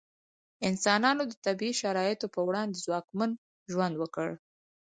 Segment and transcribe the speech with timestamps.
[0.67, 3.31] انسانانو د طبیعي شرایطو په وړاندې ځواکمن
[3.71, 4.29] ژوند وکړ.